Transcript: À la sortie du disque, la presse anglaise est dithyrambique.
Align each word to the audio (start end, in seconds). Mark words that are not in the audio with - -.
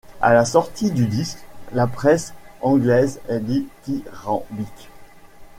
À 0.19 0.33
la 0.33 0.45
sortie 0.45 0.89
du 0.89 1.05
disque, 1.05 1.37
la 1.73 1.85
presse 1.85 2.33
anglaise 2.63 3.19
est 3.29 3.39
dithyrambique. 3.39 4.89